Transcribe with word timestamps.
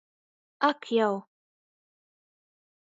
Ak 0.69 0.87
jau! 0.95 1.13